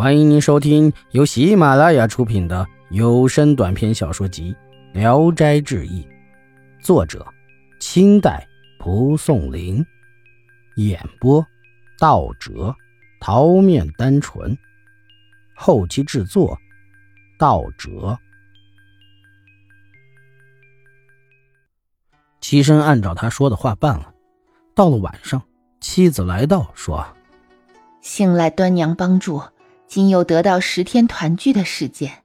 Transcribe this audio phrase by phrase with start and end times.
[0.00, 4.56] 欢迎您收听由喜马拉雅出品的有声短篇小说集
[4.98, 6.02] 《聊斋志异》，
[6.82, 7.22] 作者：
[7.80, 8.48] 清代
[8.78, 9.84] 蒲松龄，
[10.76, 11.46] 演播：
[11.98, 12.74] 道哲、
[13.20, 14.56] 桃面单纯，
[15.54, 16.56] 后期制作：
[17.38, 18.18] 道哲。
[22.40, 24.14] 齐生按照他说的话办了。
[24.74, 25.42] 到了晚上，
[25.78, 27.06] 妻子来到，说
[28.00, 29.42] ：“幸来端娘帮助。”
[29.90, 32.22] 今又得到十天团聚的时间，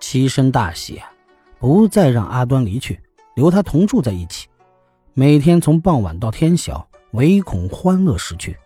[0.00, 1.00] 七生大喜，
[1.60, 3.00] 不再让阿端离去，
[3.36, 4.48] 留他同住在一起。
[5.14, 8.58] 每天从傍晚到天晓，唯恐欢乐失去。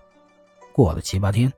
[0.72, 1.52] 过了七八天，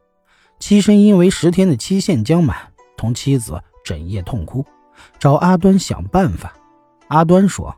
[0.59, 2.57] 七生因为十天的期限将满，
[2.97, 4.67] 同妻子整夜痛哭，
[5.21, 6.53] 找阿端想办法。
[7.07, 7.77] 阿端说：“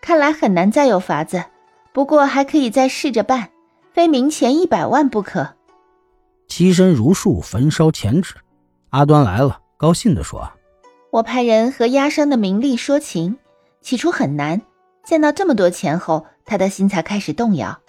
[0.00, 1.44] 看来很难再有法子，
[1.92, 3.50] 不过还可以再试着办，
[3.92, 5.56] 非明前一百万不可。”
[6.48, 8.34] 七身如树焚烧钱纸，
[8.90, 10.52] 阿端来了，高兴地说
[11.10, 13.36] ：“我派人和压伤的名利说情，
[13.80, 14.62] 起初很难，
[15.04, 17.80] 见到这么多钱后，他的心才开始动摇。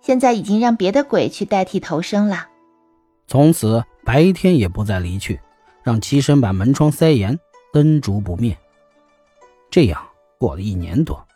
[0.00, 2.48] 现在已经让别的鬼去代替投生了。
[3.26, 5.40] 从此白天也不再离去，
[5.82, 7.38] 让七身把门窗塞严，
[7.72, 8.56] 灯烛不灭。
[9.70, 10.02] 这样
[10.38, 11.26] 过了一年多，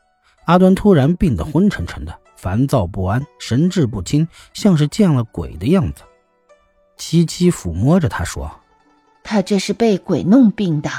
[0.46, 6.02] 阿端突然病得昏沉沉的，烦躁不安，神志不清，像是见了鬼的样子。”
[6.98, 8.60] 七七抚摸着他说
[9.24, 10.90] ：“他这是被鬼弄病的。”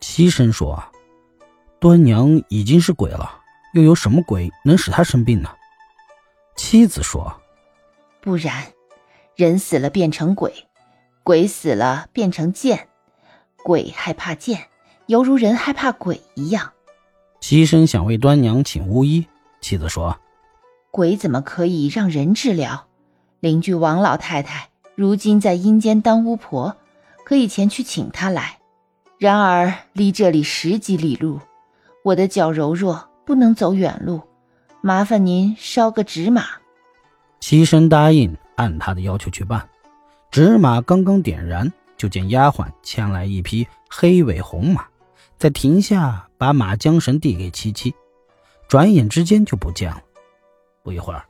[0.00, 0.82] 七生说
[1.80, 3.40] ：“端娘已经是鬼了，
[3.74, 5.50] 又有什么鬼能使她生病呢？”
[6.56, 7.40] 妻子说
[8.22, 8.72] ：“不然，
[9.34, 10.66] 人死了变成鬼，
[11.22, 12.88] 鬼死了变成剑，
[13.64, 14.68] 鬼害怕剑，
[15.06, 16.72] 犹如人害怕鬼一样。”
[17.40, 19.26] 七生想为端娘请巫医，
[19.60, 20.18] 妻子说
[20.90, 22.86] ：“鬼怎么可以让人治疗？
[23.40, 26.74] 邻居王老太太。”如今在阴间当巫婆，
[27.22, 28.58] 可以前去请她来。
[29.18, 31.38] 然而离这里十几里路，
[32.02, 34.22] 我的脚柔弱，不能走远路。
[34.80, 36.44] 麻烦您烧个纸马。
[37.40, 39.68] 七生答应，按他的要求去办。
[40.30, 44.86] 纸马刚刚点燃，就见丫鬟牵来一匹黑尾红马，
[45.38, 47.94] 在停下，把马缰绳递给七七，
[48.66, 50.00] 转眼之间就不见了。
[50.82, 51.22] 不一会儿。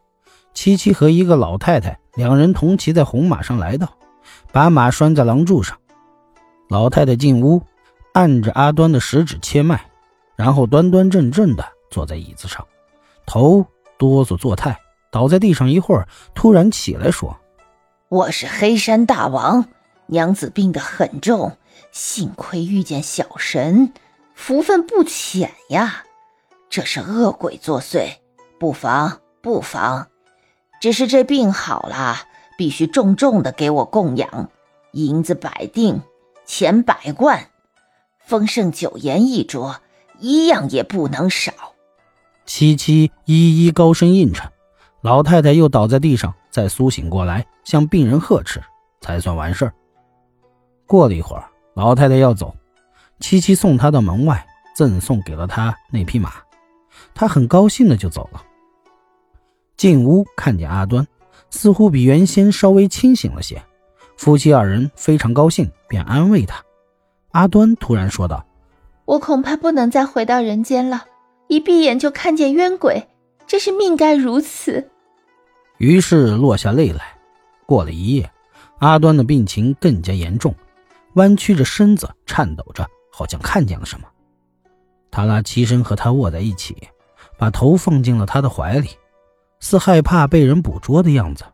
[0.57, 3.93] 七七和一个老太太两人同骑在红马上来到，
[4.53, 5.77] 把马拴在廊柱上。
[6.71, 7.61] 老太太进屋，
[8.15, 9.79] 按着阿端的食指切脉，
[10.35, 12.67] 然后端端正正地坐在椅子上，
[13.27, 13.67] 头
[13.99, 14.75] 哆嗦作态，
[15.13, 17.37] 倒在地上一会儿，突然起来说
[18.09, 19.67] ：“我是黑山大王，
[20.07, 21.59] 娘子病得很重，
[21.93, 23.93] 幸亏遇见小神，
[24.35, 26.03] 福分不浅呀。
[26.71, 28.09] 这是恶鬼作祟，
[28.59, 30.07] 不妨不妨。”
[30.81, 32.17] 只是这病好了，
[32.57, 34.51] 必须重重的给我供养，
[34.93, 36.03] 银子百锭，
[36.45, 37.49] 钱百贯，
[38.25, 39.81] 丰盛酒宴一桌，
[40.19, 41.53] 一样也不能少。
[42.45, 44.51] 七七一一高声应承，
[45.01, 48.63] 老太太又倒在地上，再苏醒过来，向病人呵斥，
[49.01, 49.75] 才算完事儿。
[50.87, 52.55] 过了一会儿，老太太要走，
[53.19, 56.35] 七七送她到门外，赠送给了她那匹马，
[57.13, 58.43] 她很高兴的就走了。
[59.77, 61.07] 进屋看见阿端，
[61.51, 63.63] 似乎比原先稍微清醒了些。
[64.17, 66.63] 夫妻二人非常高兴，便安慰他。
[67.33, 68.47] 阿端突然说道
[69.05, 71.05] ：“我恐怕不能再回到人间了，
[71.49, 73.07] 一闭眼就看见冤鬼，
[73.47, 74.91] 这是命该如此。”
[75.77, 77.15] 于是落下泪来。
[77.67, 78.31] 过了一夜，
[78.79, 80.55] 阿端的病情更加严重，
[81.15, 84.07] 弯曲着身子，颤抖着，好像看见了什么。
[85.11, 86.75] 塔拉齐生和他卧在一起，
[87.37, 88.89] 把头放进了他的怀里。
[89.61, 91.45] 似害怕被人捕捉的样子，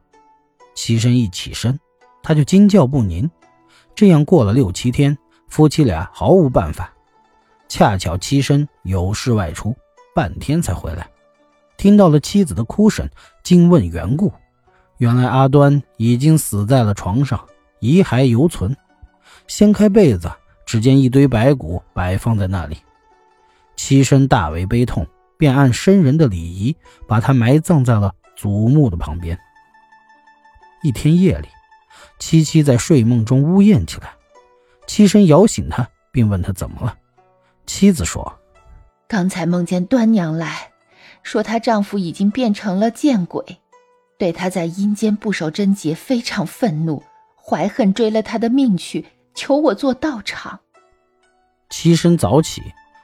[0.74, 1.78] 七生一起身，
[2.22, 3.30] 他就惊叫不宁。
[3.94, 5.16] 这样过了六七天，
[5.48, 6.92] 夫妻俩毫无办法。
[7.68, 9.74] 恰巧七生有事外出，
[10.14, 11.08] 半天才回来，
[11.76, 13.08] 听到了妻子的哭声，
[13.42, 14.32] 惊问缘故。
[14.98, 17.42] 原来阿端已经死在了床上，
[17.80, 18.76] 遗骸犹存。
[19.46, 20.30] 掀开被子，
[20.66, 22.76] 只见一堆白骨摆放在那里。
[23.74, 25.06] 七生大为悲痛。
[25.42, 26.76] 便按生人的礼仪，
[27.08, 29.36] 把他埋葬在了祖墓的旁边。
[30.84, 31.48] 一天夜里，
[32.20, 34.14] 七七在睡梦中呜咽起来，
[34.86, 36.96] 七声摇醒他，并问他怎么了。
[37.66, 38.38] 妻子说
[39.08, 40.70] ：“刚才梦见端娘来
[41.24, 43.44] 说，她丈夫已经变成了见鬼，
[44.20, 47.02] 对她在阴间不守贞洁非常愤怒，
[47.34, 50.60] 怀恨追了她的命去，求我做道场。”
[51.68, 52.62] 七声早起，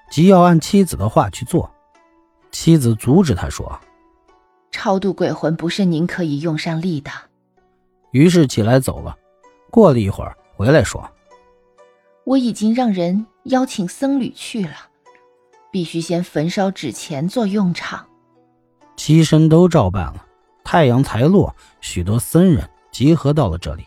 [0.08, 1.74] 即要按妻子的话去做。
[2.50, 3.78] 妻子阻止他说
[4.72, 7.10] ：“超度鬼魂不是您可以用上力的。”
[8.12, 9.16] 于是起来走了。
[9.70, 11.08] 过了一会儿，回来说
[12.24, 14.72] ：“我已经让人邀请僧侣去了，
[15.70, 18.06] 必须先焚烧纸钱做用场。”
[18.96, 20.24] 七身都照办了。
[20.64, 23.86] 太阳才落，许多僧人集合到了这里，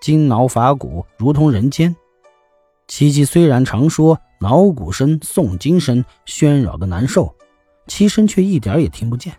[0.00, 1.94] 金挠法鼓，如同人间。
[2.86, 7.34] 七七虽然常说挠鼓声、诵经声喧扰的难受，
[7.86, 9.34] 七身却一点也听不见。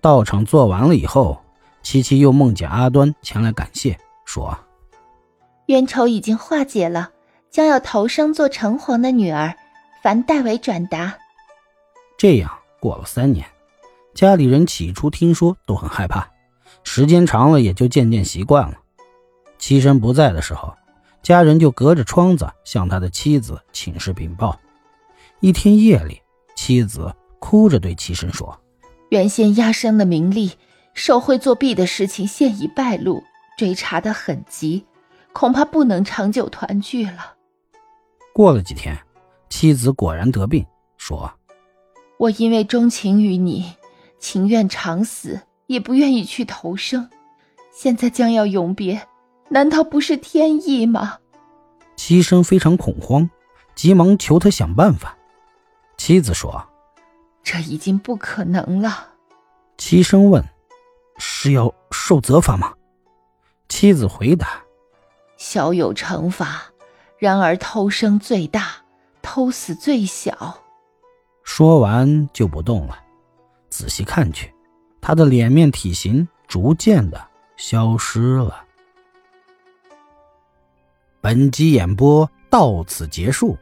[0.00, 1.42] 道场做完了以后，
[1.82, 4.58] 七七又梦见阿端前来感谢，说
[5.66, 7.10] ：“冤仇已经化解了，
[7.50, 9.54] 将要投生做城隍的女儿，
[10.02, 11.16] 烦代为转达。”
[12.16, 12.50] 这样
[12.80, 13.46] 过了三年。
[14.12, 16.28] 家里人起初听说都很害怕，
[16.82, 18.74] 时间长了也就渐渐习惯了。
[19.58, 20.74] 七生不在的时候，
[21.22, 24.58] 家人就隔着窗子向他的妻子请示禀报。
[25.38, 26.20] 一天夜里，
[26.56, 27.14] 妻子
[27.50, 28.60] 哭着对七生说
[29.10, 30.52] ：“原先压生的名利、
[30.94, 33.24] 受贿作弊的事情现已败露，
[33.58, 34.86] 追查的很急，
[35.32, 37.34] 恐怕不能长久团聚了。”
[38.32, 38.96] 过了几天，
[39.48, 40.64] 妻子果然得病，
[40.96, 41.28] 说
[42.18, 43.72] ：“我因为钟情于你。”
[44.20, 47.10] 情愿长死，也不愿意去投生。
[47.72, 49.08] 现在将要永别，
[49.48, 51.18] 难道不是天意吗？
[51.96, 53.28] 七生非常恐慌，
[53.74, 55.18] 急忙求他想办法。
[55.96, 56.64] 妻子说
[57.42, 59.08] ：“这已经不可能了。”
[59.78, 60.44] 齐声问
[61.18, 62.74] ：“是要受责罚吗？”
[63.68, 64.60] 妻子回答
[65.38, 66.62] ：“小有惩罚，
[67.18, 68.76] 然而偷生最大，
[69.22, 70.62] 偷死最小。”
[71.42, 72.98] 说完就不动了。
[73.70, 74.52] 仔细看去，
[75.00, 77.20] 他的脸面体型逐渐的
[77.56, 78.64] 消失了。
[81.20, 83.56] 本集演播到此结束，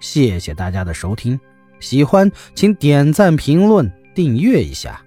[0.00, 1.38] 谢谢大家的收听，
[1.80, 5.00] 喜欢请点赞、评论、订阅一下。